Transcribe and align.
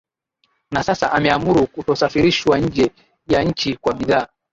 na 0.71 0.83
sasa 0.83 1.11
ameamuru 1.11 1.67
kutosafirishwa 1.67 2.57
nje 2.59 2.91
ya 3.27 3.43
nchi 3.43 3.75
kwa 3.75 3.93
bidhaa 3.93 4.27